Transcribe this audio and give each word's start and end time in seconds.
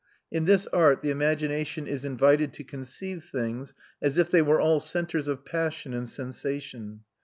In 0.31 0.45
this 0.45 0.65
art 0.73 1.03
the 1.03 1.11
imagination 1.11 1.85
is 1.85 2.05
invited 2.05 2.53
to 2.53 2.63
conceive 2.63 3.23
things 3.23 3.75
as 4.01 4.17
if 4.17 4.31
they 4.31 4.41
were 4.41 4.59
all 4.59 4.79
centres 4.79 5.27
of 5.27 5.45
passion 5.45 5.93
and 5.93 6.09
sensation. 6.09 7.01